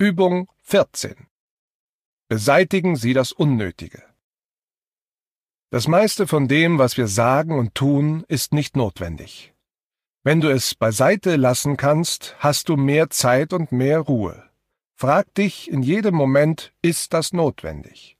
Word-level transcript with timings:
Übung 0.00 0.48
14. 0.62 1.26
Beseitigen 2.28 2.94
Sie 2.94 3.14
das 3.14 3.32
Unnötige. 3.32 4.04
Das 5.70 5.88
meiste 5.88 6.28
von 6.28 6.46
dem, 6.46 6.78
was 6.78 6.96
wir 6.96 7.08
sagen 7.08 7.58
und 7.58 7.74
tun, 7.74 8.24
ist 8.28 8.54
nicht 8.54 8.76
notwendig. 8.76 9.54
Wenn 10.22 10.40
du 10.40 10.50
es 10.50 10.76
beiseite 10.76 11.34
lassen 11.34 11.76
kannst, 11.76 12.36
hast 12.38 12.68
du 12.68 12.76
mehr 12.76 13.10
Zeit 13.10 13.52
und 13.52 13.72
mehr 13.72 13.98
Ruhe. 13.98 14.48
Frag 14.94 15.34
dich 15.34 15.68
in 15.68 15.82
jedem 15.82 16.14
Moment, 16.14 16.72
ist 16.80 17.12
das 17.12 17.32
notwendig? 17.32 18.16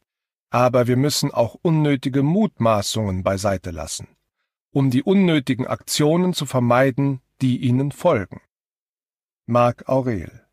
Aber 0.51 0.89
wir 0.89 0.97
müssen 0.97 1.31
auch 1.31 1.55
unnötige 1.63 2.25
Mutmaßungen 2.25 3.23
beiseite 3.23 3.71
lassen, 3.71 4.09
um 4.73 4.91
die 4.91 5.05
unnötigen 5.05 5.69
Aktionen 5.69 6.35
zu 6.35 6.45
vermeiden, 6.45 7.21
die 7.41 7.59
ihnen 7.59 7.93
folgen. 7.93 8.41
Marc 9.47 9.89
Aurel 9.89 10.48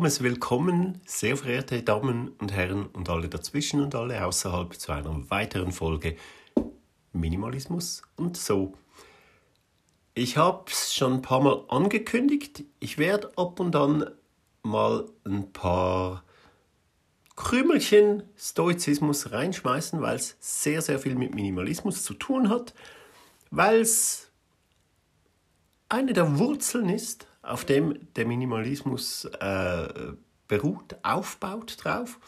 warmes 0.00 0.22
Willkommen, 0.22 0.98
sehr 1.04 1.36
verehrte 1.36 1.82
Damen 1.82 2.28
und 2.38 2.52
Herren 2.52 2.86
und 2.86 3.10
alle 3.10 3.28
dazwischen 3.28 3.82
und 3.82 3.94
alle 3.94 4.24
außerhalb 4.24 4.72
zu 4.72 4.92
einer 4.92 5.30
weiteren 5.30 5.72
Folge 5.72 6.16
Minimalismus 7.12 8.00
und 8.16 8.38
so. 8.38 8.72
Ich 10.14 10.38
habe 10.38 10.64
es 10.70 10.94
schon 10.94 11.16
ein 11.16 11.20
paar 11.20 11.42
Mal 11.42 11.66
angekündigt. 11.68 12.64
Ich 12.78 12.96
werde 12.96 13.30
ab 13.36 13.60
und 13.60 13.76
an 13.76 14.10
mal 14.62 15.04
ein 15.26 15.52
paar 15.52 16.24
Krümelchen 17.36 18.22
Stoizismus 18.38 19.32
reinschmeißen, 19.32 20.00
weil 20.00 20.16
es 20.16 20.34
sehr, 20.40 20.80
sehr 20.80 20.98
viel 20.98 21.14
mit 21.14 21.34
Minimalismus 21.34 22.04
zu 22.04 22.14
tun 22.14 22.48
hat, 22.48 22.72
weil 23.50 23.80
es 23.82 24.30
eine 25.90 26.14
der 26.14 26.38
Wurzeln 26.38 26.88
ist 26.88 27.26
auf 27.50 27.64
dem 27.64 27.98
der 28.14 28.26
Minimalismus 28.26 29.24
äh, 29.24 29.88
beruht, 30.48 30.96
aufbaut 31.02 31.76
drauf. 31.82 32.18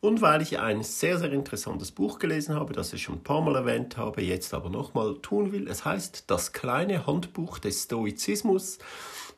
Und 0.00 0.22
weil 0.22 0.40
ich 0.40 0.58
ein 0.58 0.82
sehr, 0.82 1.18
sehr 1.18 1.30
interessantes 1.32 1.92
Buch 1.92 2.18
gelesen 2.18 2.54
habe, 2.54 2.72
das 2.72 2.92
ich 2.94 3.02
schon 3.02 3.16
ein 3.16 3.22
paar 3.22 3.42
Mal 3.42 3.54
erwähnt 3.54 3.98
habe, 3.98 4.22
jetzt 4.22 4.54
aber 4.54 4.70
nochmal 4.70 5.16
tun 5.20 5.52
will. 5.52 5.68
Es 5.68 5.84
heißt 5.84 6.24
Das 6.28 6.52
kleine 6.52 7.06
Handbuch 7.06 7.58
des 7.58 7.84
Stoizismus 7.84 8.78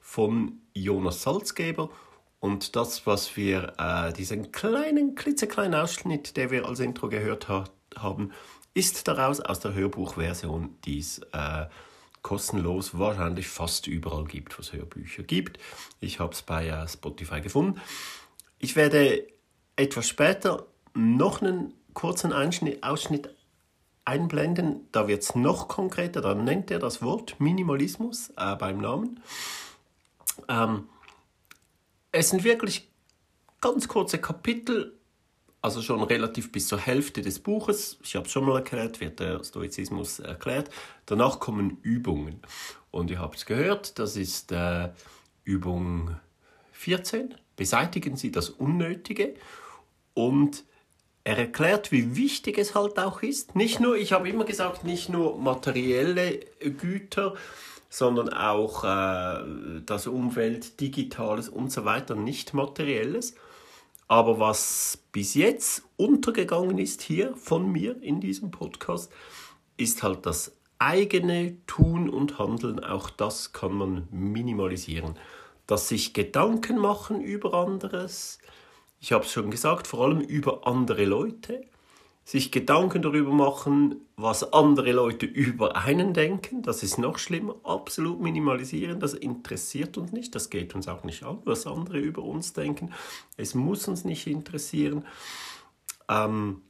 von 0.00 0.60
Jonas 0.72 1.22
Salzgeber. 1.22 1.90
Und 2.38 2.76
das, 2.76 3.06
was 3.06 3.36
wir, 3.36 3.72
äh, 3.78 4.12
diesen 4.12 4.52
kleinen, 4.52 5.16
klitzekleinen 5.16 5.74
Ausschnitt, 5.74 6.36
der 6.36 6.50
wir 6.50 6.66
als 6.66 6.80
Intro 6.80 7.08
gehört 7.08 7.48
ha 7.48 7.64
haben, 7.96 8.32
ist 8.74 9.06
daraus 9.06 9.40
aus 9.40 9.60
der 9.60 9.74
Hörbuchversion, 9.74 10.76
die 10.84 10.98
es 10.98 11.18
äh, 11.32 11.66
kostenlos 12.22 12.98
wahrscheinlich 12.98 13.48
fast 13.48 13.86
überall 13.86 14.24
gibt, 14.24 14.58
was 14.58 14.72
Hörbücher 14.72 15.22
gibt. 15.24 15.58
Ich 16.00 16.20
habe 16.20 16.32
es 16.32 16.42
bei 16.42 16.68
äh, 16.68 16.88
Spotify 16.88 17.40
gefunden. 17.40 17.80
Ich 18.58 18.76
werde 18.76 19.26
etwas 19.76 20.08
später 20.08 20.66
noch 20.94 21.42
einen 21.42 21.74
kurzen 21.94 22.32
Einschnitt, 22.32 22.82
Ausschnitt 22.82 23.34
einblenden. 24.04 24.88
Da 24.92 25.08
wird 25.08 25.22
es 25.22 25.34
noch 25.34 25.68
konkreter. 25.68 26.20
Da 26.20 26.34
nennt 26.34 26.70
er 26.70 26.78
das 26.78 27.02
Wort 27.02 27.40
Minimalismus 27.40 28.30
äh, 28.36 28.56
beim 28.56 28.78
Namen. 28.78 29.20
Ähm, 30.48 30.88
es 32.12 32.30
sind 32.30 32.44
wirklich 32.44 32.90
ganz 33.60 33.88
kurze 33.88 34.18
Kapitel 34.18 34.98
also 35.62 35.80
schon 35.80 36.02
relativ 36.02 36.50
bis 36.50 36.66
zur 36.66 36.78
Hälfte 36.78 37.22
des 37.22 37.38
Buches, 37.38 37.96
ich 38.02 38.16
habe 38.16 38.26
es 38.26 38.32
schon 38.32 38.44
mal 38.44 38.56
erklärt, 38.56 39.00
wird 39.00 39.20
der 39.20 39.42
Stoizismus 39.44 40.18
erklärt. 40.18 40.70
Danach 41.06 41.38
kommen 41.38 41.78
Übungen. 41.82 42.42
Und 42.90 43.10
ihr 43.10 43.20
habt 43.20 43.36
es 43.36 43.46
gehört, 43.46 43.98
das 43.98 44.16
ist 44.16 44.50
äh, 44.52 44.90
Übung 45.44 46.16
14. 46.72 47.34
Beseitigen 47.56 48.16
Sie 48.16 48.32
das 48.32 48.50
Unnötige. 48.50 49.34
Und 50.14 50.64
er 51.24 51.38
erklärt, 51.38 51.92
wie 51.92 52.16
wichtig 52.16 52.58
es 52.58 52.74
halt 52.74 52.98
auch 52.98 53.22
ist. 53.22 53.54
Nicht 53.54 53.78
nur, 53.78 53.96
ich 53.96 54.12
habe 54.12 54.28
immer 54.28 54.44
gesagt, 54.44 54.82
nicht 54.82 55.08
nur 55.08 55.38
materielle 55.38 56.40
Güter, 56.58 57.34
sondern 57.88 58.30
auch 58.30 58.82
äh, 58.82 59.44
das 59.86 60.08
Umfeld, 60.08 60.80
Digitales 60.80 61.48
und 61.48 61.70
so 61.70 61.84
weiter, 61.84 62.16
nicht 62.16 62.52
materielles. 62.52 63.36
Aber 64.08 64.38
was 64.38 64.98
bis 65.12 65.34
jetzt 65.34 65.84
untergegangen 65.96 66.78
ist 66.78 67.02
hier 67.02 67.36
von 67.36 67.70
mir 67.70 68.02
in 68.02 68.20
diesem 68.20 68.50
Podcast, 68.50 69.10
ist 69.76 70.02
halt 70.02 70.26
das 70.26 70.56
eigene 70.78 71.56
Tun 71.66 72.10
und 72.10 72.38
Handeln. 72.38 72.82
Auch 72.82 73.08
das 73.10 73.52
kann 73.52 73.72
man 73.72 74.08
minimalisieren. 74.10 75.16
Dass 75.66 75.88
sich 75.88 76.12
Gedanken 76.12 76.78
machen 76.78 77.20
über 77.20 77.54
anderes. 77.54 78.38
Ich 79.00 79.12
habe 79.12 79.24
es 79.24 79.32
schon 79.32 79.50
gesagt, 79.50 79.86
vor 79.86 80.04
allem 80.04 80.20
über 80.20 80.66
andere 80.66 81.04
Leute 81.04 81.64
sich 82.24 82.52
Gedanken 82.52 83.02
darüber 83.02 83.32
machen, 83.32 83.96
was 84.16 84.52
andere 84.52 84.92
Leute 84.92 85.26
über 85.26 85.76
einen 85.76 86.14
denken. 86.14 86.62
Das 86.62 86.82
ist 86.82 86.98
noch 86.98 87.18
schlimmer. 87.18 87.56
Absolut 87.64 88.20
minimalisieren, 88.20 89.00
das 89.00 89.14
interessiert 89.14 89.98
uns 89.98 90.12
nicht. 90.12 90.34
Das 90.34 90.48
geht 90.48 90.74
uns 90.74 90.86
auch 90.88 91.04
nicht 91.04 91.24
an, 91.24 91.38
was 91.44 91.66
andere 91.66 91.98
über 91.98 92.22
uns 92.22 92.52
denken. 92.52 92.92
Es 93.36 93.54
muss 93.54 93.88
uns 93.88 94.04
nicht 94.04 94.26
interessieren. 94.26 95.04
Ähm, 96.08 96.62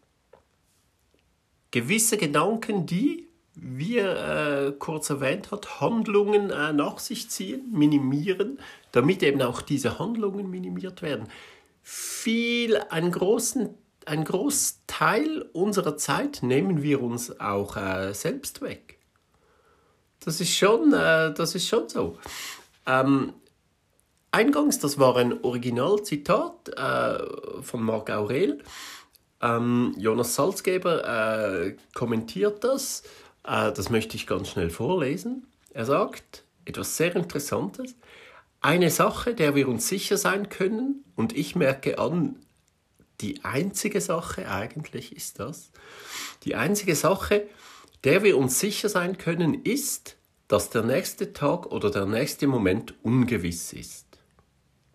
gewisse 1.70 2.16
Gedanken, 2.16 2.86
die, 2.86 3.28
wie 3.54 3.98
er 3.98 4.68
äh, 4.68 4.72
kurz 4.72 5.10
erwähnt 5.10 5.50
hat, 5.50 5.80
Handlungen 5.82 6.50
äh, 6.50 6.72
nach 6.72 6.98
sich 6.98 7.28
ziehen, 7.28 7.70
minimieren, 7.70 8.58
damit 8.92 9.22
eben 9.22 9.42
auch 9.42 9.60
diese 9.60 9.98
Handlungen 9.98 10.48
minimiert 10.48 11.02
werden. 11.02 11.28
Viel, 11.82 12.78
einen 12.88 13.12
großen 13.12 13.74
ein 14.06 14.24
Großteil 14.24 15.42
unserer 15.52 15.96
Zeit 15.96 16.42
nehmen 16.42 16.82
wir 16.82 17.02
uns 17.02 17.40
auch 17.40 17.76
äh, 17.76 18.12
selbst 18.12 18.60
weg. 18.62 18.98
Das 20.20 20.40
ist 20.40 20.54
schon, 20.54 20.92
äh, 20.92 21.32
das 21.34 21.54
ist 21.54 21.66
schon 21.66 21.88
so. 21.88 22.18
Ähm, 22.86 23.32
eingangs, 24.30 24.78
das 24.78 24.98
war 24.98 25.16
ein 25.16 25.42
Originalzitat 25.42 26.68
äh, 26.68 27.62
von 27.62 27.82
Marc 27.82 28.10
Aurel. 28.10 28.62
Ähm, 29.40 29.94
Jonas 29.98 30.34
Salzgeber 30.34 31.64
äh, 31.64 31.76
kommentiert 31.94 32.62
das. 32.64 33.02
Äh, 33.44 33.72
das 33.72 33.90
möchte 33.90 34.16
ich 34.16 34.26
ganz 34.26 34.48
schnell 34.48 34.70
vorlesen. 34.70 35.46
Er 35.70 35.84
sagt 35.84 36.44
etwas 36.64 36.96
sehr 36.96 37.14
Interessantes. 37.16 37.96
Eine 38.60 38.90
Sache, 38.90 39.34
der 39.34 39.56
wir 39.56 39.68
uns 39.68 39.88
sicher 39.88 40.16
sein 40.16 40.48
können, 40.48 41.04
und 41.16 41.36
ich 41.36 41.56
merke 41.56 41.98
an, 41.98 42.36
die 43.20 43.44
einzige 43.44 44.00
Sache 44.00 44.48
eigentlich 44.48 45.14
ist 45.14 45.38
das. 45.38 45.70
Die 46.44 46.54
einzige 46.54 46.96
Sache, 46.96 47.46
der 48.04 48.22
wir 48.22 48.36
uns 48.36 48.58
sicher 48.58 48.88
sein 48.88 49.18
können, 49.18 49.62
ist, 49.62 50.16
dass 50.48 50.70
der 50.70 50.82
nächste 50.82 51.32
Tag 51.32 51.66
oder 51.66 51.90
der 51.90 52.06
nächste 52.06 52.46
Moment 52.46 52.94
ungewiss 53.02 53.72
ist. 53.72 54.06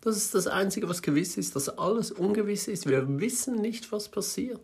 Das 0.00 0.16
ist 0.16 0.34
das 0.34 0.46
Einzige, 0.46 0.88
was 0.88 1.02
gewiss 1.02 1.36
ist, 1.36 1.56
dass 1.56 1.68
alles 1.68 2.12
ungewiss 2.12 2.68
ist. 2.68 2.86
Wir 2.86 3.20
wissen 3.20 3.60
nicht, 3.60 3.90
was 3.90 4.08
passiert. 4.08 4.60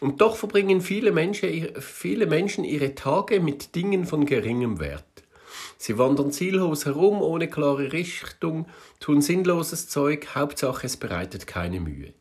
Und 0.00 0.20
doch 0.20 0.36
verbringen 0.36 0.80
viele 0.80 1.10
Menschen, 1.10 1.68
viele 1.80 2.26
Menschen 2.26 2.64
ihre 2.64 2.94
Tage 2.94 3.40
mit 3.40 3.74
Dingen 3.74 4.06
von 4.06 4.26
geringem 4.26 4.78
Wert. 4.78 5.04
Sie 5.76 5.98
wandern 5.98 6.30
ziellos 6.30 6.86
herum, 6.86 7.20
ohne 7.20 7.48
klare 7.48 7.92
Richtung, 7.92 8.66
tun 9.00 9.20
sinnloses 9.22 9.88
Zeug, 9.88 10.28
Hauptsache 10.34 10.86
es 10.86 10.96
bereitet 10.96 11.46
keine 11.46 11.80
Mühe. 11.80 12.12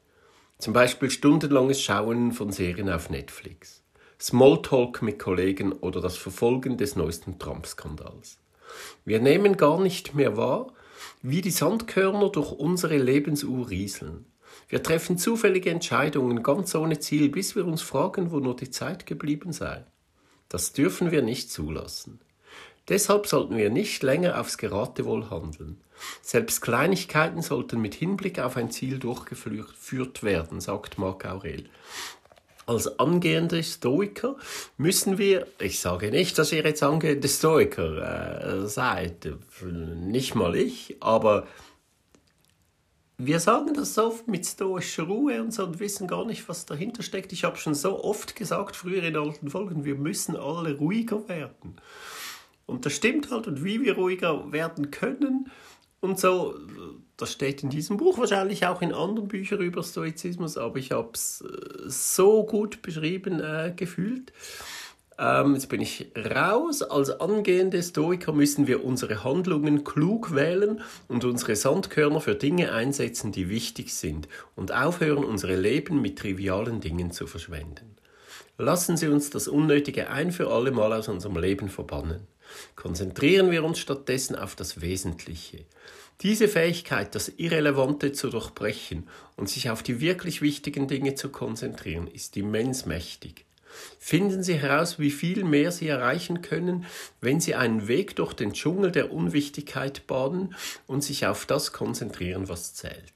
Zum 0.59 0.73
Beispiel 0.73 1.11
stundenlanges 1.11 1.83
Schauen 1.83 2.31
von 2.31 2.51
Serien 2.51 2.89
auf 2.89 3.11
Netflix, 3.11 3.83
Smalltalk 4.19 5.03
mit 5.03 5.19
Kollegen 5.19 5.71
oder 5.71 6.01
das 6.01 6.17
Verfolgen 6.17 6.77
des 6.77 6.95
neuesten 6.95 7.37
Trump-Skandals. 7.37 8.39
Wir 9.05 9.19
nehmen 9.19 9.55
gar 9.57 9.79
nicht 9.79 10.15
mehr 10.15 10.35
wahr, 10.35 10.73
wie 11.21 11.41
die 11.41 11.51
Sandkörner 11.51 12.29
durch 12.29 12.51
unsere 12.51 12.97
Lebensuhr 12.97 13.69
rieseln. 13.69 14.25
Wir 14.67 14.81
treffen 14.81 15.19
zufällige 15.19 15.69
Entscheidungen 15.69 16.41
ganz 16.41 16.73
ohne 16.73 16.97
Ziel, 16.97 17.29
bis 17.29 17.55
wir 17.55 17.65
uns 17.67 17.83
fragen, 17.83 18.31
wo 18.31 18.39
nur 18.39 18.55
die 18.55 18.71
Zeit 18.71 19.05
geblieben 19.05 19.53
sei. 19.53 19.85
Das 20.49 20.73
dürfen 20.73 21.11
wir 21.11 21.21
nicht 21.21 21.51
zulassen. 21.51 22.19
Deshalb 22.89 23.27
sollten 23.27 23.57
wir 23.57 23.69
nicht 23.69 24.01
länger 24.01 24.39
aufs 24.39 24.57
Geratewohl 24.57 25.29
handeln. 25.29 25.81
Selbst 26.21 26.61
Kleinigkeiten 26.61 27.41
sollten 27.41 27.81
mit 27.81 27.95
Hinblick 27.95 28.39
auf 28.39 28.57
ein 28.57 28.71
Ziel 28.71 28.99
durchgeführt 28.99 30.23
werden, 30.23 30.61
sagt 30.61 30.97
Marc 30.97 31.25
Aurel. 31.25 31.69
als 32.65 32.99
angehende 32.99 33.63
Stoiker 33.63 34.35
müssen 34.77 35.17
wir, 35.17 35.47
ich 35.59 35.79
sage 35.79 36.11
nicht, 36.11 36.37
dass 36.37 36.51
ihr 36.51 36.63
jetzt 36.63 36.83
angehende 36.83 37.27
Stoiker 37.27 38.63
äh, 38.63 38.67
seid, 38.67 39.29
nicht 39.63 40.35
mal 40.35 40.55
ich, 40.55 40.97
aber 40.99 41.47
wir 43.17 43.39
sagen 43.39 43.73
das 43.73 43.95
so 43.95 44.07
oft 44.07 44.27
mit 44.27 44.45
stoischer 44.45 45.03
Ruhe 45.03 45.41
und 45.41 45.51
so 45.51 45.63
und 45.63 45.79
wissen 45.79 46.07
gar 46.07 46.25
nicht, 46.25 46.47
was 46.49 46.67
dahinter 46.67 47.01
steckt. 47.01 47.33
Ich 47.33 47.45
habe 47.45 47.57
schon 47.57 47.73
so 47.73 48.03
oft 48.03 48.35
gesagt, 48.35 48.75
früher 48.75 49.01
in 49.01 49.15
alten 49.15 49.49
Folgen, 49.49 49.85
wir 49.85 49.95
müssen 49.95 50.35
alle 50.35 50.77
ruhiger 50.77 51.27
werden. 51.27 51.77
Und 52.67 52.85
das 52.85 52.93
stimmt 52.93 53.31
halt 53.31 53.47
und 53.47 53.63
wie 53.63 53.81
wir 53.81 53.95
ruhiger 53.95 54.51
werden 54.51 54.91
können 54.91 55.49
und 56.07 56.19
so, 56.19 56.55
das 57.17 57.31
steht 57.31 57.63
in 57.63 57.69
diesem 57.69 57.97
Buch, 57.97 58.17
wahrscheinlich 58.17 58.65
auch 58.65 58.81
in 58.81 58.93
anderen 58.93 59.27
Büchern 59.27 59.59
über 59.61 59.83
Stoizismus, 59.83 60.57
aber 60.57 60.77
ich 60.77 60.91
habe 60.91 61.09
es 61.13 61.41
äh, 61.41 61.89
so 61.89 62.45
gut 62.45 62.81
beschrieben 62.81 63.39
äh, 63.39 63.73
gefühlt. 63.75 64.31
Ähm, 65.19 65.55
jetzt 65.55 65.69
bin 65.69 65.81
ich 65.81 66.11
raus. 66.15 66.83
Als 66.83 67.09
angehende 67.09 67.81
Stoiker 67.81 68.33
müssen 68.33 68.67
wir 68.67 68.85
unsere 68.85 69.23
Handlungen 69.23 69.83
klug 69.83 70.35
wählen 70.35 70.81
und 71.07 71.25
unsere 71.25 71.55
Sandkörner 71.55 72.21
für 72.21 72.35
Dinge 72.35 72.71
einsetzen, 72.71 73.31
die 73.31 73.49
wichtig 73.49 73.95
sind 73.95 74.27
und 74.55 74.71
aufhören, 74.71 75.23
unsere 75.23 75.55
Leben 75.55 76.01
mit 76.01 76.19
trivialen 76.19 76.81
Dingen 76.81 77.11
zu 77.11 77.25
verschwenden. 77.25 77.95
Lassen 78.59 78.97
Sie 78.97 79.07
uns 79.07 79.29
das 79.29 79.47
Unnötige 79.47 80.09
ein 80.09 80.31
für 80.31 80.51
alle 80.51 80.71
Mal 80.71 80.93
aus 80.93 81.07
unserem 81.07 81.37
Leben 81.37 81.69
verbannen. 81.69 82.27
Konzentrieren 82.75 83.51
wir 83.51 83.63
uns 83.63 83.79
stattdessen 83.79 84.35
auf 84.35 84.55
das 84.55 84.81
Wesentliche. 84.81 85.65
Diese 86.21 86.47
Fähigkeit, 86.47 87.13
das 87.13 87.29
Irrelevante 87.37 88.11
zu 88.11 88.29
durchbrechen 88.29 89.07
und 89.35 89.49
sich 89.49 89.69
auf 89.69 89.83
die 89.83 90.01
wirklich 90.01 90.41
wichtigen 90.41 90.87
Dinge 90.87 91.13
zu 91.13 91.29
konzentrieren, 91.29 92.07
ist 92.07 92.35
immens 92.37 92.85
mächtig. 92.85 93.45
Finden 93.99 94.41
Sie 94.41 94.55
heraus, 94.55 94.97
wie 94.97 95.11
viel 95.11 95.43
mehr 95.43 95.71
Sie 95.71 95.87
erreichen 95.87 96.41
können, 96.41 96.85
wenn 97.21 97.39
Sie 97.39 97.53
einen 97.53 97.87
Weg 97.87 98.15
durch 98.15 98.33
den 98.33 98.53
Dschungel 98.53 98.91
der 98.91 99.11
Unwichtigkeit 99.11 100.07
bahnen 100.07 100.55
und 100.87 101.03
sich 101.03 101.27
auf 101.27 101.45
das 101.45 101.73
konzentrieren, 101.73 102.49
was 102.49 102.73
zählt. 102.73 103.13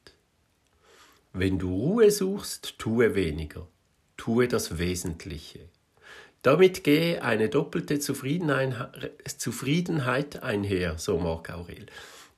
Wenn 1.33 1.57
du 1.57 1.73
Ruhe 1.73 2.11
suchst, 2.11 2.77
tue 2.77 3.15
weniger, 3.15 3.67
tue 4.17 4.47
das 4.47 4.77
Wesentliche. 4.77 5.70
Damit 6.41 6.83
gehe 6.83 7.21
eine 7.21 7.49
doppelte 7.49 7.99
Zufriedenheit 7.99 10.41
einher, 10.41 10.97
so 10.97 11.19
Marc 11.19 11.51
Aurel. 11.51 11.85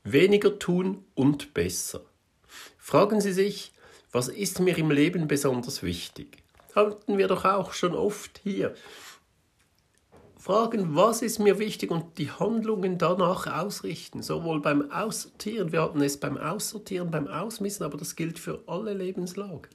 Weniger 0.03 0.59
tun 0.59 1.05
und 1.15 1.53
besser. 1.53 2.01
Fragen 2.77 3.21
Sie 3.21 3.31
sich, 3.31 3.71
was 4.11 4.27
ist 4.27 4.59
mir 4.59 4.77
im 4.77 4.91
Leben 4.91 5.27
besonders 5.27 5.83
wichtig? 5.83 6.44
Hatten 6.75 7.17
wir 7.17 7.27
doch 7.27 7.45
auch 7.45 7.73
schon 7.73 7.95
oft 7.95 8.41
hier. 8.44 8.75
Fragen, 10.38 10.94
was 10.94 11.21
ist 11.21 11.39
mir 11.39 11.57
wichtig 11.57 11.89
und 11.89 12.17
die 12.17 12.29
Handlungen 12.29 12.97
danach 12.97 13.47
ausrichten. 13.47 14.21
Sowohl 14.21 14.59
beim 14.59 14.91
Aussortieren, 14.91 15.71
wir 15.71 15.81
hatten 15.81 16.01
es 16.01 16.19
beim 16.19 16.35
Aussortieren, 16.35 17.09
beim 17.09 17.27
Ausmissen, 17.27 17.85
aber 17.85 17.97
das 17.97 18.17
gilt 18.17 18.38
für 18.38 18.61
alle 18.67 18.94
Lebenslagen. 18.94 19.69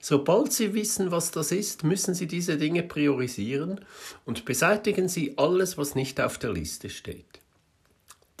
Sobald 0.00 0.52
Sie 0.52 0.74
wissen, 0.74 1.10
was 1.10 1.30
das 1.30 1.52
ist, 1.52 1.84
müssen 1.84 2.14
Sie 2.14 2.26
diese 2.26 2.56
Dinge 2.56 2.82
priorisieren 2.82 3.80
und 4.24 4.44
beseitigen 4.44 5.08
Sie 5.08 5.36
alles, 5.36 5.78
was 5.78 5.94
nicht 5.94 6.20
auf 6.20 6.38
der 6.38 6.52
Liste 6.52 6.90
steht. 6.90 7.40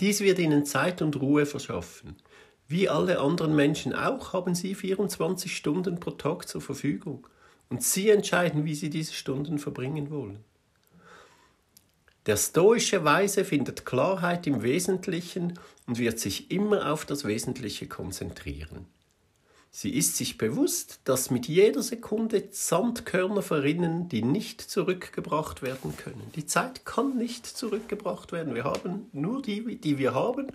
Dies 0.00 0.20
wird 0.20 0.38
Ihnen 0.38 0.64
Zeit 0.64 1.02
und 1.02 1.20
Ruhe 1.20 1.46
verschaffen. 1.46 2.16
Wie 2.68 2.88
alle 2.88 3.18
anderen 3.18 3.54
Menschen 3.54 3.94
auch 3.94 4.32
haben 4.32 4.54
Sie 4.54 4.74
24 4.74 5.54
Stunden 5.54 6.00
pro 6.00 6.12
Tag 6.12 6.48
zur 6.48 6.60
Verfügung 6.60 7.26
und 7.68 7.82
Sie 7.82 8.10
entscheiden, 8.10 8.64
wie 8.64 8.74
Sie 8.74 8.90
diese 8.90 9.12
Stunden 9.12 9.58
verbringen 9.58 10.10
wollen. 10.10 10.44
Der 12.26 12.36
stoische 12.36 13.02
Weise 13.02 13.44
findet 13.44 13.86
Klarheit 13.86 14.46
im 14.46 14.62
Wesentlichen 14.62 15.58
und 15.86 15.98
wird 15.98 16.18
sich 16.18 16.50
immer 16.50 16.92
auf 16.92 17.06
das 17.06 17.24
Wesentliche 17.24 17.88
konzentrieren. 17.88 18.86
Sie 19.72 19.90
ist 19.90 20.16
sich 20.16 20.36
bewusst, 20.36 21.00
dass 21.04 21.30
mit 21.30 21.46
jeder 21.46 21.82
Sekunde 21.82 22.48
Sandkörner 22.50 23.40
verrinnen, 23.40 24.08
die 24.08 24.22
nicht 24.22 24.60
zurückgebracht 24.60 25.62
werden 25.62 25.96
können. 25.96 26.28
Die 26.34 26.44
Zeit 26.44 26.84
kann 26.84 27.16
nicht 27.16 27.46
zurückgebracht 27.46 28.32
werden. 28.32 28.56
Wir 28.56 28.64
haben 28.64 29.08
nur 29.12 29.42
die, 29.42 29.76
die 29.76 29.98
wir 29.98 30.12
haben. 30.12 30.48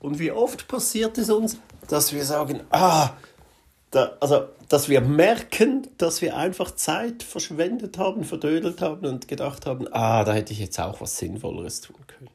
Und 0.00 0.18
wie 0.18 0.32
oft 0.32 0.68
passiert 0.68 1.16
es 1.16 1.30
uns, 1.30 1.56
dass 1.88 2.12
wir 2.12 2.26
sagen, 2.26 2.60
ah, 2.70 3.14
da, 3.90 4.16
also, 4.20 4.48
dass 4.68 4.88
wir 4.90 5.00
merken, 5.00 5.88
dass 5.96 6.20
wir 6.20 6.36
einfach 6.36 6.72
Zeit 6.72 7.22
verschwendet 7.22 7.96
haben, 7.96 8.24
verdödelt 8.24 8.82
haben 8.82 9.06
und 9.06 9.28
gedacht 9.28 9.64
haben, 9.64 9.86
ah, 9.92 10.24
da 10.24 10.34
hätte 10.34 10.52
ich 10.52 10.58
jetzt 10.58 10.78
auch 10.78 11.00
was 11.00 11.16
Sinnvolleres 11.16 11.80
tun 11.80 11.96
können. 12.06 12.30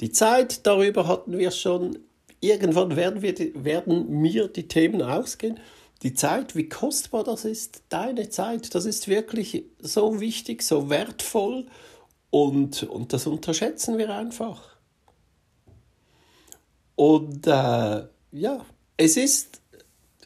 Die 0.00 0.10
Zeit, 0.10 0.66
darüber 0.66 1.06
hatten 1.06 1.38
wir 1.38 1.50
schon 1.50 1.98
irgendwann 2.42 2.96
werden, 2.96 3.22
wir, 3.22 3.34
werden 3.64 4.20
mir 4.20 4.48
die 4.48 4.68
Themen 4.68 5.00
ausgehen. 5.00 5.58
Die 6.02 6.12
Zeit, 6.12 6.56
wie 6.56 6.68
kostbar 6.68 7.24
das 7.24 7.44
ist, 7.44 7.84
deine 7.88 8.28
Zeit, 8.28 8.74
das 8.74 8.84
ist 8.84 9.08
wirklich 9.08 9.64
so 9.78 10.20
wichtig, 10.20 10.62
so 10.62 10.90
wertvoll 10.90 11.66
und, 12.30 12.82
und 12.82 13.12
das 13.12 13.26
unterschätzen 13.26 13.96
wir 13.96 14.12
einfach. 14.12 14.76
Und 16.96 17.46
äh, 17.46 18.04
ja, 18.32 18.66
es 18.96 19.16
ist, 19.16 19.60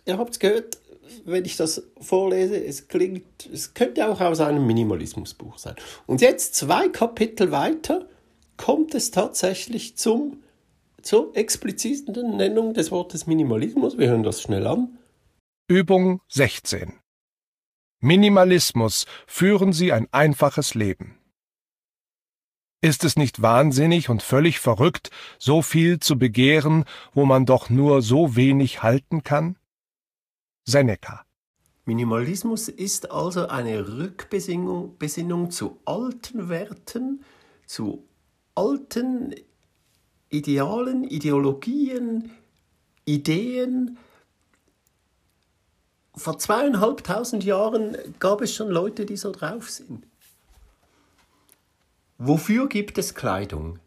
ihr 0.07 0.17
habt 0.17 0.33
es 0.33 0.39
gehört, 0.39 0.79
wenn 1.27 1.45
ich 1.45 1.57
das 1.57 1.83
vorlese, 2.01 2.65
es 2.65 2.89
klingt, 2.89 3.49
es 3.53 3.75
könnte 3.75 4.09
auch 4.09 4.21
aus 4.21 4.41
einem 4.41 4.67
Minimalismusbuch 4.67 5.59
sein. 5.59 5.77
Und 6.07 6.23
jetzt 6.23 6.55
zwei 6.55 6.89
Kapitel 6.89 7.51
weiter 7.51 8.09
kommt 8.57 8.95
es 8.95 9.11
tatsächlich 9.11 9.97
zum 9.97 10.43
zur 11.07 11.37
expliziten 11.37 12.37
Nennung 12.37 12.75
des 12.75 12.91
Wortes 12.91 13.29
Minimalismus. 13.29 13.97
Wir 13.97 14.09
hören 14.09 14.25
das 14.25 14.43
schnell 14.43 14.67
an. 14.67 14.99
Übung 15.69 16.21
16. 16.29 16.95
Minimalismus 18.01 19.07
führen 19.27 19.73
Sie 19.73 19.93
ein 19.93 20.09
einfaches 20.11 20.75
Leben. 20.75 21.17
Ist 22.81 23.05
es 23.05 23.17
nicht 23.17 23.41
wahnsinnig 23.41 24.09
und 24.09 24.21
völlig 24.21 24.59
verrückt, 24.59 25.11
so 25.39 25.63
viel 25.63 26.01
zu 26.01 26.19
begehren, 26.19 26.85
wo 27.15 27.25
man 27.25 27.47
doch 27.47 27.71
nur 27.71 28.03
so 28.03 28.35
wenig 28.35 28.83
halten 28.83 29.23
kann? 29.23 29.57
Seneca. 30.65 31.25
Minimalismus 31.85 32.69
ist 32.69 33.13
also 33.13 33.47
eine 33.47 33.97
Rückbesinnung 33.97 34.99
Besinnung 34.99 35.53
zu 35.53 35.79
alten 35.85 36.49
Werten, 36.49 37.25
zu 37.65 38.09
alten 38.57 39.35
Idealen, 40.31 41.05
Ideologien, 41.05 42.31
Ideen. 43.05 43.99
Vor 46.15 46.39
zweieinhalbtausend 46.39 47.45
Jahren 47.45 47.97
gab 48.19 48.41
es 48.41 48.55
schon 48.55 48.69
Leute, 48.69 49.07
die 49.07 49.17
so 49.17 49.31
drauf 49.31 49.71
sind. 49.71 50.07
Wofür 52.19 52.69
gibt 52.69 52.99
es 52.99 53.15
Kleidung? 53.15 53.79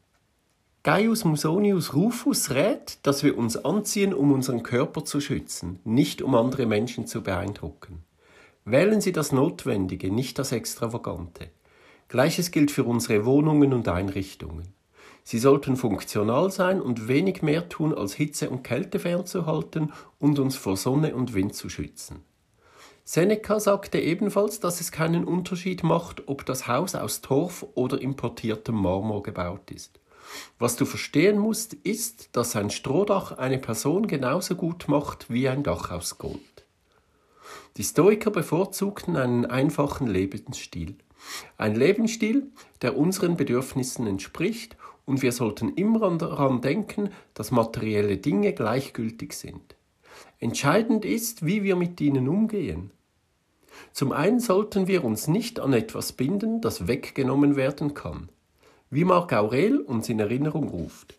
Gaius 0.84 1.25
Musonius 1.25 1.93
Rufus 1.93 2.51
rät, 2.51 3.00
dass 3.03 3.24
wir 3.24 3.38
uns 3.38 3.58
anziehen, 3.58 4.13
um 4.13 4.31
unseren 4.31 4.63
Körper 4.63 5.03
zu 5.03 5.19
schützen, 5.19 5.79
nicht 5.84 6.22
um 6.22 6.36
andere 6.36 6.65
Menschen 6.65 7.05
zu 7.05 7.22
beeindrucken. 7.22 8.03
Wählen 8.63 9.01
Sie 9.01 9.12
das 9.12 9.31
Notwendige, 9.31 10.10
nicht 10.10 10.39
das 10.39 10.51
Extravagante. 10.51 11.50
Gleiches 12.08 12.51
gilt 12.51 12.72
für 12.72 12.86
unsere 12.86 13.25
Wohnungen 13.25 13.74
und 13.74 13.88
Einrichtungen. 13.89 14.78
Sie 15.23 15.39
sollten 15.39 15.75
funktional 15.75 16.51
sein 16.51 16.81
und 16.81 17.07
wenig 17.07 17.41
mehr 17.41 17.69
tun, 17.69 17.93
als 17.93 18.13
Hitze 18.13 18.49
und 18.49 18.63
Kälte 18.63 18.99
fernzuhalten 18.99 19.93
und 20.17 20.39
uns 20.39 20.55
vor 20.55 20.77
Sonne 20.77 21.15
und 21.15 21.33
Wind 21.33 21.55
zu 21.55 21.69
schützen. 21.69 22.23
Seneca 23.03 23.59
sagte 23.59 23.99
ebenfalls, 23.99 24.59
dass 24.59 24.81
es 24.81 24.91
keinen 24.91 25.25
Unterschied 25.25 25.83
macht, 25.83 26.27
ob 26.27 26.45
das 26.45 26.67
Haus 26.67 26.93
aus 26.93 27.21
Torf 27.21 27.65
oder 27.73 27.99
importiertem 27.99 28.75
Marmor 28.75 29.23
gebaut 29.23 29.71
ist. 29.71 29.99
Was 30.59 30.75
du 30.75 30.85
verstehen 30.85 31.39
musst, 31.39 31.73
ist, 31.73 32.29
dass 32.35 32.55
ein 32.55 32.69
Strohdach 32.69 33.31
eine 33.31 33.57
Person 33.57 34.05
genauso 34.05 34.55
gut 34.55 34.88
macht 34.88 35.29
wie 35.29 35.49
ein 35.49 35.63
Dach 35.63 35.89
aus 35.89 36.19
Gold. 36.19 36.39
Die 37.77 37.83
Stoiker 37.83 38.29
bevorzugten 38.29 39.15
einen 39.15 39.45
einfachen 39.45 40.07
Lebensstil. 40.07 40.95
Ein 41.57 41.75
Lebensstil, 41.75 42.51
der 42.81 42.97
unseren 42.97 43.38
Bedürfnissen 43.38 44.05
entspricht 44.07 44.77
und 45.09 45.23
wir 45.23 45.31
sollten 45.31 45.73
immer 45.73 46.15
daran 46.19 46.61
denken, 46.61 47.09
dass 47.33 47.49
materielle 47.49 48.17
Dinge 48.17 48.53
gleichgültig 48.53 49.33
sind. 49.33 49.75
Entscheidend 50.37 51.03
ist, 51.03 51.43
wie 51.43 51.63
wir 51.63 51.75
mit 51.75 51.99
ihnen 51.99 52.29
umgehen. 52.29 52.91
Zum 53.91 54.11
einen 54.11 54.39
sollten 54.39 54.85
wir 54.87 55.03
uns 55.03 55.27
nicht 55.27 55.59
an 55.59 55.73
etwas 55.73 56.11
binden, 56.11 56.61
das 56.61 56.87
weggenommen 56.87 57.55
werden 57.55 57.95
kann. 57.95 58.29
Wie 58.91 59.03
Marc 59.03 59.33
Aurel 59.33 59.79
uns 59.79 60.09
in 60.09 60.19
Erinnerung 60.19 60.69
ruft. 60.69 61.17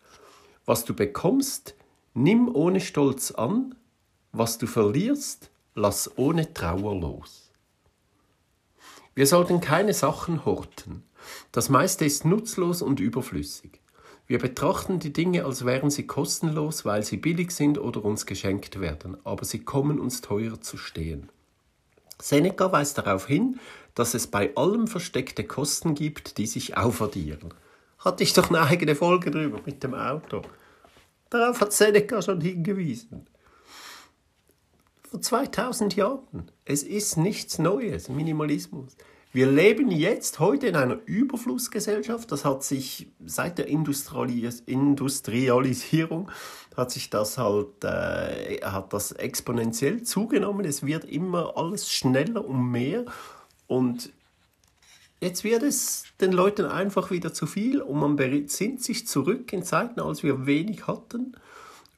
Was 0.65 0.85
du 0.85 0.93
bekommst, 0.93 1.75
nimm 2.13 2.47
ohne 2.55 2.79
Stolz 2.79 3.31
an, 3.31 3.75
was 4.31 4.57
du 4.57 4.67
verlierst, 4.67 5.51
lass 5.75 6.17
ohne 6.17 6.53
Trauer 6.53 6.95
los. 6.95 7.51
Wir 9.15 9.27
sollten 9.27 9.59
keine 9.59 9.93
Sachen 9.93 10.45
horten. 10.45 11.03
Das 11.51 11.67
meiste 11.67 12.05
ist 12.05 12.23
nutzlos 12.23 12.81
und 12.81 13.01
überflüssig. 13.01 13.80
Wir 14.31 14.39
betrachten 14.39 14.99
die 14.99 15.11
Dinge, 15.11 15.43
als 15.43 15.65
wären 15.65 15.89
sie 15.89 16.07
kostenlos, 16.07 16.85
weil 16.85 17.03
sie 17.03 17.17
billig 17.17 17.51
sind 17.51 17.77
oder 17.77 18.05
uns 18.05 18.25
geschenkt 18.25 18.79
werden, 18.79 19.17
aber 19.25 19.43
sie 19.43 19.59
kommen 19.59 19.99
uns 19.99 20.21
teuer 20.21 20.61
zu 20.61 20.77
stehen. 20.77 21.27
Seneca 22.17 22.71
weist 22.71 22.97
darauf 22.97 23.27
hin, 23.27 23.59
dass 23.93 24.13
es 24.13 24.27
bei 24.27 24.55
allem 24.55 24.87
versteckte 24.87 25.43
Kosten 25.43 25.95
gibt, 25.95 26.37
die 26.37 26.47
sich 26.47 26.77
aufaddieren. 26.77 27.53
Hatte 27.99 28.23
ich 28.23 28.31
doch 28.31 28.47
eine 28.47 28.61
eigene 28.61 28.95
Folge 28.95 29.31
drüber 29.31 29.59
mit 29.65 29.83
dem 29.83 29.95
Auto. 29.95 30.43
Darauf 31.29 31.59
hat 31.59 31.73
Seneca 31.73 32.21
schon 32.21 32.39
hingewiesen. 32.39 33.27
Vor 35.09 35.19
2000 35.19 35.97
Jahren. 35.97 36.49
Es 36.63 36.83
ist 36.83 37.17
nichts 37.17 37.59
Neues, 37.59 38.07
Minimalismus. 38.07 38.95
Wir 39.33 39.49
leben 39.49 39.91
jetzt 39.91 40.39
heute 40.39 40.67
in 40.67 40.75
einer 40.75 40.99
Überflussgesellschaft. 41.05 42.29
Das 42.33 42.43
hat 42.43 42.65
sich 42.65 43.07
seit 43.25 43.57
der 43.57 43.67
Industrialisierung 43.67 46.29
hat 46.75 46.91
sich 46.91 47.09
das 47.09 47.37
halt 47.37 47.83
äh, 47.83 48.59
hat 48.63 48.93
das 48.93 49.11
exponentiell 49.13 50.03
zugenommen. 50.03 50.65
Es 50.65 50.85
wird 50.85 51.05
immer 51.05 51.57
alles 51.57 51.89
schneller 51.89 52.45
und 52.45 52.71
mehr 52.71 53.05
und 53.67 54.11
jetzt 55.21 55.43
wird 55.43 55.63
es 55.63 56.05
den 56.19 56.31
Leuten 56.31 56.65
einfach 56.65 57.11
wieder 57.11 57.33
zu 57.33 57.45
viel 57.45 57.81
und 57.81 57.99
man 57.99 58.15
besinnt 58.15 58.83
sich 58.83 59.07
zurück 59.07 59.51
in 59.53 59.63
Zeiten, 59.63 59.99
als 59.99 60.23
wir 60.23 60.45
wenig 60.45 60.87
hatten 60.87 61.33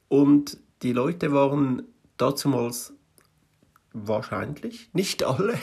und 0.07 0.57
die 0.81 0.93
Leute 0.93 1.33
waren 1.33 1.83
dazumals 2.17 2.93
wahrscheinlich 3.91 4.89
nicht 4.93 5.23
alle 5.23 5.55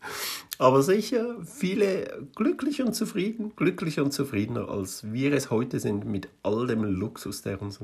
aber 0.60 0.82
sicher 0.82 1.36
viele 1.42 2.26
glücklich 2.36 2.82
und 2.82 2.92
zufrieden, 2.92 3.56
glücklicher 3.56 4.04
und 4.04 4.12
zufriedener, 4.12 4.68
als 4.68 5.10
wir 5.10 5.32
es 5.32 5.50
heute 5.50 5.80
sind 5.80 6.04
mit 6.04 6.28
all 6.42 6.66
dem 6.66 6.84
Luxus, 6.84 7.40
der 7.40 7.62
uns 7.62 7.80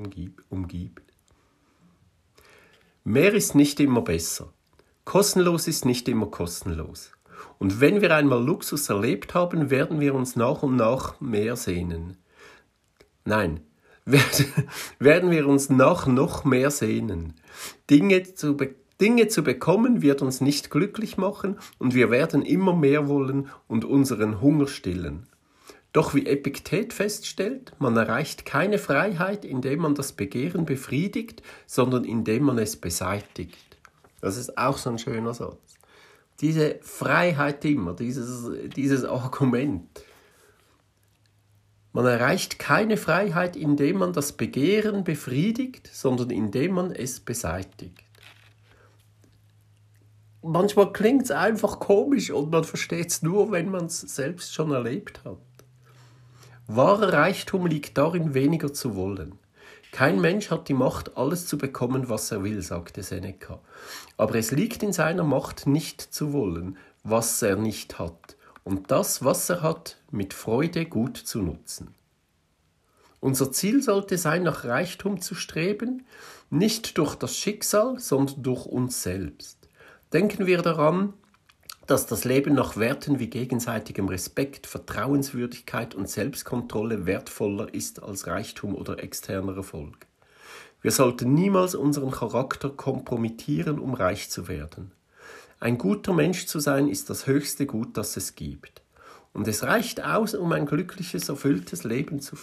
umgibt. 0.51 1.03
Mehr 3.03 3.33
ist 3.33 3.55
nicht 3.55 3.81
immer 3.81 4.03
besser. 4.03 4.53
Kostenlos 5.07 5.69
ist 5.69 5.87
nicht 5.87 6.07
immer 6.07 6.27
kostenlos. 6.27 7.13
Und 7.59 7.81
wenn 7.81 8.03
wir 8.03 8.15
einmal 8.15 8.45
Luxus 8.45 8.91
erlebt 8.91 9.33
haben, 9.33 9.71
werden 9.71 9.99
wir 9.99 10.15
uns 10.15 10.37
nach 10.37 10.63
und 10.63 10.77
nach 10.77 11.19
mehr 11.19 11.57
sehnen. 11.57 12.19
Nein, 13.25 13.61
werden 14.99 15.31
wir 15.31 15.49
uns 15.49 15.71
nach 15.71 16.07
noch 16.07 16.45
mehr 16.45 16.71
sehnen. 16.71 17.33
Dinge 17.89 18.35
zu 18.35 18.55
bekommen 18.55 18.86
Dinge 19.01 19.29
zu 19.29 19.43
bekommen 19.43 20.01
wird 20.01 20.23
uns 20.23 20.41
nicht 20.41 20.71
glücklich 20.71 21.19
machen 21.19 21.59
und 21.79 21.95
wir 21.95 22.11
werden 22.11 22.43
immer 22.43 22.75
mehr 22.75 23.09
wollen 23.09 23.51
und 23.69 23.85
unseren 23.85 24.41
Hunger 24.41 24.69
stillen. 24.69 25.27
Doch 25.93 26.15
wie 26.15 26.27
Epiktet 26.27 26.93
feststellt, 26.93 27.73
man 27.79 27.97
erreicht 27.97 28.47
keine 28.47 28.79
Freiheit, 28.79 29.45
indem 29.45 29.81
man 29.81 29.95
das 29.95 30.13
Begehren 30.13 30.65
befriedigt, 30.65 31.43
sondern 31.67 32.05
indem 32.05 32.45
man 32.45 32.59
es 32.59 32.77
beseitigt. 32.77 33.57
Das 34.21 34.37
ist 34.37 34.57
auch 34.57 34.79
so 34.79 34.91
ein 34.91 34.99
schöner 34.99 35.35
Satz. 35.35 35.75
Diese 36.41 36.79
Freiheit 36.83 37.65
immer, 37.65 37.95
dieses, 37.95 38.51
dieses 38.75 39.05
Argument. 39.05 39.89
Man 41.93 42.05
erreicht 42.05 42.59
keine 42.59 42.99
Freiheit, 42.99 43.57
indem 43.57 43.99
man 43.99 44.13
das 44.13 44.33
Begehren 44.33 45.05
befriedigt, 45.05 45.89
sondern 45.93 46.29
indem 46.31 46.75
man 46.75 46.93
es 46.93 47.21
beseitigt 47.21 48.06
manchmal 50.47 50.93
klingt 50.93 51.25
es 51.25 51.31
einfach 51.31 51.79
komisch 51.81 52.31
und 52.31 52.51
man 52.51 52.65
versteht 52.65 53.11
es 53.11 53.23
nur, 53.23 53.51
wenn 53.51 53.71
man 53.71 53.87
es 53.87 54.01
selbst 54.01 54.55
schon 54.55 54.71
erlebt 54.73 55.21
hat. 55.25 55.39
Wahrer 56.67 57.13
Reichtum 57.13 57.67
liegt 57.67 57.97
darin, 57.97 58.35
weniger 58.35 58.73
zu 58.73 58.97
wollen. 58.97 59.39
Kein 59.93 60.21
Mensch 60.21 60.51
hat 60.51 60.69
die 60.69 60.75
Macht, 60.75 61.17
alles 61.17 61.47
zu 61.47 61.57
bekommen, 61.57 62.09
was 62.09 62.31
er 62.31 62.43
will, 62.43 62.61
sagte 62.61 63.03
Seneca. 63.03 63.61
Aber 64.17 64.35
es 64.35 64.51
liegt 64.51 64.83
in 64.83 64.93
seiner 64.93 65.25
Macht, 65.25 65.67
nicht 65.67 66.01
zu 66.03 66.33
wollen, 66.33 66.77
was 67.03 67.41
er 67.41 67.57
nicht 67.57 67.99
hat, 67.99 68.37
und 68.65 68.91
das, 68.91 69.25
was 69.25 69.49
er 69.49 69.63
hat, 69.63 69.99
mit 70.11 70.35
Freude 70.35 70.87
gut 70.87 71.17
zu 71.17 71.41
nutzen. 71.41 71.95
Unser 73.21 73.53
Ziel 73.53 73.83
sollte 73.83 74.19
sein, 74.19 74.43
nach 74.43 74.65
Reichtum 74.65 75.21
zu 75.21 75.35
streben, 75.35 76.05
nicht 76.51 76.99
durch 76.99 77.15
das 77.15 77.37
Schicksal, 77.37 77.99
sondern 77.99 78.43
durch 78.43 78.67
uns 78.67 79.03
selbst. 79.03 79.56
Denken 80.17 80.47
wir 80.47 80.63
daran, 80.63 81.13
dass 81.87 82.07
das 82.07 82.25
Leben 82.25 82.55
nach 82.55 82.79
Werten 82.79 83.19
wie 83.19 83.27
gegenseitigem 83.27 84.09
Respekt, 84.09 84.67
Vertrauenswürdigkeit 84.67 85.95
und 85.95 86.09
Selbstkontrolle 86.09 87.05
wertvoller 87.05 87.75
ist 87.75 88.03
als 88.03 88.27
Reichtum 88.27 88.75
oder 88.75 89.03
externer 89.03 89.55
Erfolg. 89.55 90.07
Wir 90.81 90.91
sollten 90.91 91.35
niemals 91.35 91.75
unseren 91.75 92.13
Charakter 92.13 92.71
kompromittieren, 92.71 93.79
um 93.79 93.93
reich 93.93 94.31
zu 94.31 94.49
werden. 94.49 94.91
Ein 95.61 95.77
guter 95.77 96.15
Mensch 96.15 96.47
zu 96.47 96.61
sein 96.61 96.89
ist 96.89 97.11
das 97.11 97.27
höchste 97.27 97.67
Gut, 97.67 97.99
das 97.99 98.17
es 98.17 98.35
gibt. 98.35 98.81
Und 99.35 99.47
es 99.47 99.65
reicht 99.65 100.03
aus, 100.03 100.35
um 100.35 100.51
ein 100.53 100.65
glückliches, 100.65 101.29
erfülltes 101.29 101.85
Leben 101.85 102.21
zu, 102.21 102.37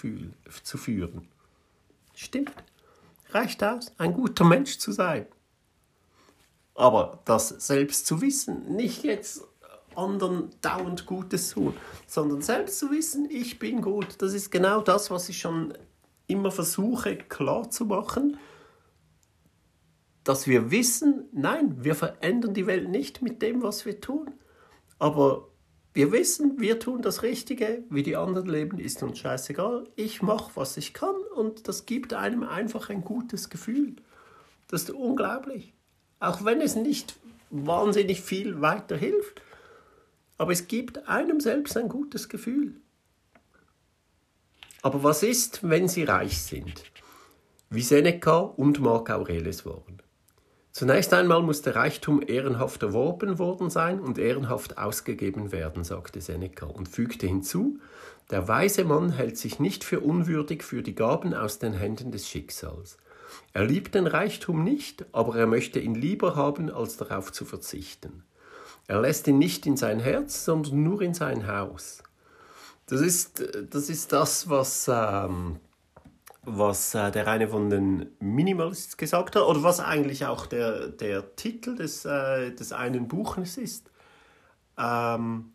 zu 0.62 0.78
führen. 0.78 1.28
Stimmt. 2.14 2.54
Reicht 3.32 3.64
aus, 3.64 3.92
ein 3.98 4.14
guter 4.14 4.46
Mensch 4.46 4.78
zu 4.78 4.92
sein. 4.92 5.26
Aber 6.76 7.20
das 7.26 7.50
selbst 7.50 8.08
zu 8.08 8.22
wissen, 8.22 8.76
nicht 8.76 9.04
jetzt 9.04 9.44
anderen 9.96 10.50
dauernd 10.62 11.06
Gutes 11.06 11.52
tun, 11.52 11.74
sondern 12.08 12.42
selbst 12.42 12.80
zu 12.80 12.90
wissen, 12.92 13.30
ich 13.30 13.60
bin 13.60 13.82
gut, 13.82 14.16
das 14.20 14.34
ist 14.34 14.52
genau 14.52 14.82
das, 14.82 15.12
was 15.12 15.30
ich 15.30 15.40
schon 15.40 15.74
immer 16.28 16.52
versuche 16.52 17.18
klar 17.18 17.70
zu 17.70 17.86
machen, 17.86 18.38
dass 20.24 20.48
wir 20.48 20.72
wissen, 20.72 21.26
nein, 21.32 21.84
wir 21.84 21.96
verändern 21.96 22.54
die 22.54 22.66
Welt 22.66 22.90
nicht 22.90 23.22
mit 23.22 23.42
dem, 23.42 23.62
was 23.62 23.86
wir 23.86 24.00
tun, 24.00 24.32
aber 25.00 25.50
wir 25.94 26.12
wissen, 26.12 26.60
wir 26.60 26.80
tun 26.80 27.04
das 27.04 27.22
Richtige, 27.22 27.84
wie 27.90 28.02
die 28.02 28.16
anderen 28.16 28.48
leben, 28.48 28.80
ist 28.80 29.04
uns 29.04 29.20
scheißegal. 29.20 29.88
Ich 29.96 30.24
mache, 30.24 30.52
was 30.56 30.76
ich 30.78 30.94
kann 30.94 31.16
und 31.36 31.68
das 31.68 31.86
gibt 31.86 32.14
einem 32.14 32.44
einfach 32.44 32.90
ein 32.90 33.04
gutes 33.04 33.50
Gefühl. 33.50 33.98
Das 34.70 34.84
ist 34.84 34.92
unglaublich. 34.92 35.74
Auch 36.24 36.46
wenn 36.46 36.62
es 36.62 36.78
nicht 36.78 37.20
wahnsinnig 37.50 38.22
viel 38.22 38.62
weiterhilft. 38.62 39.42
Aber 40.38 40.54
es 40.54 40.70
gibt 40.70 41.10
einem 41.10 41.42
selbst 41.42 41.76
ein 41.76 41.90
gutes 41.90 42.30
Gefühl. 42.30 42.76
Aber 44.82 45.04
was 45.04 45.22
ist, 45.22 45.70
wenn 45.70 45.90
sie 45.90 46.06
reich 46.06 46.42
sind? 46.42 46.86
Wie 47.70 47.82
Seneca 47.82 48.38
und 48.38 48.80
Marc 48.80 49.10
Aurelius 49.10 49.66
waren. 49.66 50.02
Zunächst 50.72 51.14
einmal 51.14 51.42
muss 51.42 51.62
der 51.62 51.76
Reichtum 51.76 52.24
ehrenhaft 52.26 52.82
erworben 52.84 53.38
worden 53.38 53.70
sein 53.70 54.00
und 54.00 54.18
ehrenhaft 54.18 54.78
ausgegeben 54.78 55.52
werden, 55.52 55.84
sagte 55.84 56.22
Seneca 56.22 56.68
und 56.68 56.88
fügte 56.88 57.28
hinzu, 57.28 57.80
der 58.32 58.48
weise 58.48 58.86
Mann 58.86 59.12
hält 59.12 59.38
sich 59.38 59.60
nicht 59.60 59.84
für 59.84 60.00
unwürdig 60.00 60.64
für 60.64 60.84
die 60.84 60.96
Gaben 60.96 61.34
aus 61.34 61.60
den 61.60 61.74
Händen 61.74 62.12
des 62.12 62.30
Schicksals. 62.30 62.98
Er 63.54 63.66
liebt 63.66 63.96
den 63.96 64.08
Reichtum 64.08 64.64
nicht, 64.64 65.06
aber 65.12 65.36
er 65.36 65.48
möchte 65.48 65.80
ihn 65.80 65.96
lieber 65.96 66.36
haben, 66.36 66.72
als 66.72 66.98
darauf 66.98 67.32
zu 67.32 67.46
verzichten. 67.46 68.24
Er 68.88 69.00
lässt 69.00 69.28
ihn 69.28 69.38
nicht 69.38 69.66
in 69.66 69.78
sein 69.78 70.00
Herz, 70.00 70.44
sondern 70.44 70.84
nur 70.84 71.02
in 71.02 71.14
sein 71.14 71.48
Haus. 71.48 72.04
Das 72.88 73.00
ist 73.00 73.44
das, 73.70 73.90
ist 73.90 74.12
das 74.12 74.50
was, 74.50 74.90
ähm, 74.92 75.60
was 76.42 76.94
äh, 76.96 77.12
der 77.12 77.28
eine 77.28 77.48
von 77.48 77.70
den 77.70 78.12
Minimalists 78.20 78.98
gesagt 78.98 79.36
hat, 79.36 79.44
oder 79.44 79.64
was 79.64 79.80
eigentlich 79.80 80.26
auch 80.26 80.48
der, 80.48 80.90
der 80.90 81.36
Titel 81.36 81.76
des, 81.76 82.04
äh, 82.06 82.52
des 82.52 82.74
einen 82.74 83.08
Buches 83.08 83.58
ist. 83.58 83.90
Ähm, 84.78 85.54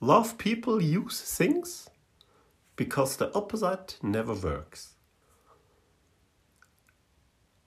Love 0.00 0.34
people 0.36 0.76
use 0.76 1.24
things 1.24 1.90
because 2.76 3.16
the 3.18 3.32
opposite 3.32 3.96
never 4.02 4.42
works 4.42 4.95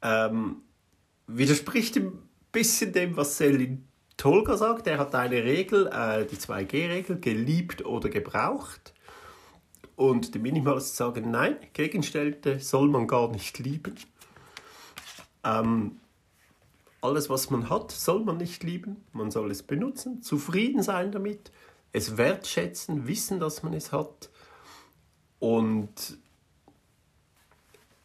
ähm, 0.02 0.62
widerspricht 1.28 1.98
ein 1.98 2.18
bisschen 2.52 2.94
dem, 2.94 3.16
was 3.18 3.38
Selin 3.38 3.88
Tolga 4.18 4.58
sagt. 4.58 4.88
Er 4.88 4.98
hat 4.98 5.16
eine 5.16 5.44
Regel, 5.44 5.88
äh, 5.88 6.26
die 6.26 6.38
2G-Regel, 6.38 7.20
geliebt 7.20 7.86
oder 7.86 8.10
gebraucht. 8.10 8.94
Und 9.96 10.34
die 10.34 10.40
Minimalisten 10.40 10.96
sagen, 10.96 11.32
nein, 11.32 11.58
Gegenstände 11.74 12.60
soll 12.60 12.88
man 12.88 13.08
gar 13.08 13.30
nicht 13.30 13.60
lieben. 13.60 13.96
Ähm, 15.44 16.00
alles, 17.02 17.30
was 17.30 17.50
man 17.50 17.70
hat, 17.70 17.92
soll 17.92 18.24
man 18.24 18.38
nicht 18.38 18.64
lieben. 18.64 19.06
Man 19.14 19.32
soll 19.32 19.52
es 19.52 19.64
benutzen, 19.64 20.22
zufrieden 20.22 20.84
sein 20.84 21.12
damit, 21.12 21.52
es 21.92 22.18
wertschätzen, 22.18 23.08
wissen, 23.08 23.40
dass 23.40 23.64
man 23.64 23.74
es 23.74 23.92
hat. 23.92 24.30
Und 25.40 26.18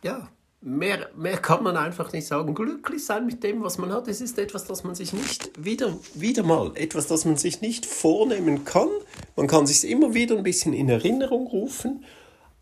ja, 0.02 0.28
mehr, 0.64 1.10
mehr 1.14 1.36
kann 1.36 1.62
man 1.62 1.76
einfach 1.76 2.12
nicht 2.12 2.26
sagen. 2.26 2.54
Glücklich 2.54 3.04
sein 3.04 3.26
mit 3.26 3.42
dem, 3.44 3.62
was 3.62 3.76
man 3.76 3.92
hat, 3.92 4.08
es 4.08 4.20
ist 4.20 4.38
etwas, 4.38 4.64
das 4.64 4.82
man 4.82 4.94
sich 4.94 5.12
nicht 5.12 5.62
wieder, 5.62 5.96
wieder 6.14 6.42
mal, 6.42 6.72
etwas, 6.74 7.06
das 7.06 7.26
man 7.26 7.36
sich 7.36 7.60
nicht 7.60 7.84
vornehmen 7.84 8.64
kann. 8.64 8.88
Man 9.36 9.46
kann 9.46 9.66
sich 9.66 9.88
immer 9.88 10.14
wieder 10.14 10.36
ein 10.36 10.42
bisschen 10.42 10.72
in 10.72 10.88
Erinnerung 10.88 11.46
rufen, 11.46 12.04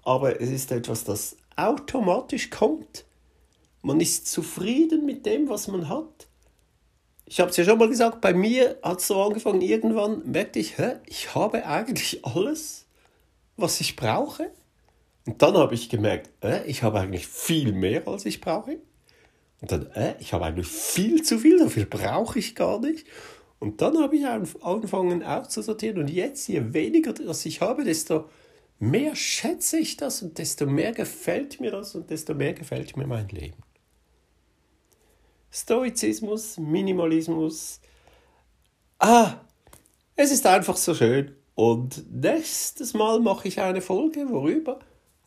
aber 0.02 0.40
es 0.40 0.50
ist 0.50 0.72
etwas, 0.72 1.04
das 1.04 1.36
automatisch 1.54 2.50
kommt. 2.50 3.04
Man 3.82 4.00
ist 4.00 4.26
zufrieden 4.26 5.06
mit 5.06 5.24
dem, 5.24 5.48
was 5.48 5.68
man 5.68 5.88
hat. 5.88 6.26
Ich 7.24 7.40
habe 7.40 7.50
es 7.50 7.56
ja 7.56 7.64
schon 7.64 7.78
mal 7.78 7.88
gesagt, 7.88 8.20
bei 8.20 8.34
mir 8.34 8.78
hat 8.82 8.98
es 8.98 9.06
so 9.06 9.22
angefangen, 9.22 9.60
irgendwann 9.60 10.28
merkte 10.30 10.58
ich, 10.58 10.76
hä, 10.76 10.96
ich 11.06 11.34
habe 11.34 11.64
eigentlich 11.66 12.24
alles, 12.26 12.84
was 13.56 13.80
ich 13.80 13.94
brauche. 13.94 14.50
Und 15.26 15.40
dann 15.40 15.54
habe 15.54 15.74
ich 15.74 15.88
gemerkt, 15.88 16.30
äh, 16.42 16.64
ich 16.66 16.82
habe 16.82 17.00
eigentlich 17.00 17.26
viel 17.26 17.72
mehr, 17.72 18.08
als 18.08 18.26
ich 18.26 18.40
brauche. 18.40 18.78
Und 19.60 19.70
dann, 19.70 19.86
äh, 19.92 20.16
ich 20.18 20.32
habe 20.32 20.44
eigentlich 20.44 20.66
viel 20.66 21.22
zu 21.22 21.38
viel, 21.38 21.58
so 21.58 21.68
viel 21.68 21.86
brauche 21.86 22.38
ich 22.38 22.54
gar 22.56 22.80
nicht. 22.80 23.06
Und 23.60 23.80
dann 23.80 23.96
habe 23.98 24.16
ich 24.16 24.26
angefangen 24.26 25.22
auszusortieren. 25.22 26.00
Und 26.00 26.10
jetzt, 26.10 26.48
je 26.48 26.72
weniger 26.74 27.12
das 27.12 27.46
ich 27.46 27.60
habe, 27.60 27.84
desto 27.84 28.28
mehr 28.80 29.14
schätze 29.14 29.78
ich 29.78 29.96
das 29.96 30.22
und 30.22 30.38
desto 30.38 30.66
mehr 30.66 30.90
gefällt 30.90 31.60
mir 31.60 31.70
das 31.70 31.94
und 31.94 32.10
desto 32.10 32.34
mehr 32.34 32.54
gefällt 32.54 32.96
mir 32.96 33.06
mein 33.06 33.28
Leben. 33.28 33.62
Stoizismus, 35.52 36.58
Minimalismus. 36.58 37.80
Ah, 38.98 39.34
es 40.16 40.32
ist 40.32 40.44
einfach 40.46 40.76
so 40.76 40.94
schön. 40.94 41.36
Und 41.54 42.10
nächstes 42.10 42.94
Mal 42.94 43.20
mache 43.20 43.46
ich 43.46 43.60
eine 43.60 43.80
Folge, 43.80 44.28
worüber? 44.28 44.80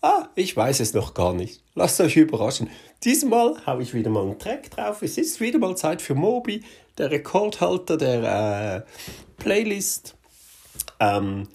Ah, 0.08 0.30
ich 0.36 0.56
weiß 0.56 0.82
es 0.82 0.94
noch 0.94 1.16
gar 1.16 1.34
nicht. 1.34 1.64
Lasst 1.74 2.00
euch 2.00 2.16
überraschen. 2.16 2.70
Diesmal 3.04 3.56
habe 3.66 3.82
ich 3.82 3.96
wieder 3.96 4.12
mal 4.12 4.22
einen 4.22 4.38
Track 4.38 4.70
drauf. 4.70 5.02
Es 5.02 5.18
ist 5.18 5.42
wieder 5.42 5.58
mal 5.58 5.76
Zeit 5.76 6.00
für 6.00 6.14
Moby, 6.14 6.62
der 7.00 7.10
Rekordhalter 7.10 7.98
der 7.98 8.86
äh, 8.86 9.42
Playlist. 9.42 10.16
Ähm, 11.00 11.48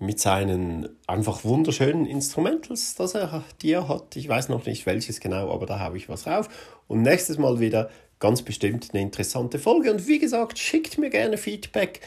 mit 0.00 0.18
seinen 0.18 0.88
einfach 1.06 1.44
wunderschönen 1.44 2.06
Instrumentals, 2.06 2.96
das 2.96 3.14
er, 3.14 3.44
die 3.62 3.70
er 3.70 3.86
hat. 3.86 4.16
Ich 4.16 4.28
weiß 4.28 4.48
noch 4.48 4.66
nicht 4.66 4.84
welches 4.84 5.20
genau, 5.20 5.52
aber 5.52 5.66
da 5.66 5.78
habe 5.78 5.96
ich 5.96 6.08
was 6.08 6.24
drauf. 6.24 6.48
Und 6.88 7.02
nächstes 7.02 7.38
Mal 7.38 7.60
wieder 7.60 7.88
ganz 8.18 8.42
bestimmt 8.42 8.88
eine 8.92 9.02
interessante 9.02 9.60
Folge. 9.60 9.92
Und 9.92 10.08
wie 10.08 10.18
gesagt, 10.18 10.58
schickt 10.58 10.98
mir 10.98 11.10
gerne 11.10 11.38
Feedback. 11.38 12.00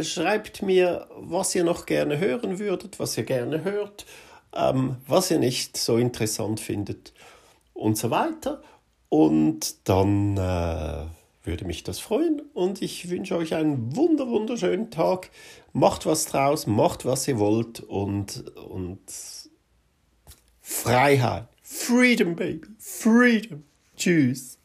Schreibt 0.00 0.62
mir, 0.62 1.08
was 1.14 1.54
ihr 1.54 1.64
noch 1.64 1.84
gerne 1.84 2.18
hören 2.18 2.58
würdet, 2.58 2.98
was 2.98 3.18
ihr 3.18 3.24
gerne 3.24 3.64
hört 3.64 4.06
ähm, 4.54 4.96
was 5.06 5.30
ihr 5.30 5.38
nicht 5.38 5.76
so 5.76 5.96
interessant 5.96 6.60
findet 6.60 7.12
und 7.74 7.96
so 7.96 8.10
weiter. 8.10 8.62
Und 9.08 9.88
dann 9.88 10.36
äh, 10.36 11.04
würde 11.42 11.64
mich 11.64 11.82
das 11.82 11.98
freuen 11.98 12.42
und 12.54 12.82
ich 12.82 13.10
wünsche 13.10 13.36
euch 13.36 13.54
einen 13.54 13.96
wunder 13.96 14.28
wunderschönen 14.28 14.90
Tag. 14.90 15.30
Macht 15.72 16.06
was 16.06 16.26
draus, 16.26 16.66
macht 16.66 17.04
was 17.04 17.26
ihr 17.26 17.38
wollt 17.38 17.80
und, 17.80 18.56
und 18.56 19.00
Freiheit. 20.60 21.48
Freedom, 21.62 22.36
Baby. 22.36 22.68
Freedom. 22.78 23.64
Tschüss. 23.96 24.58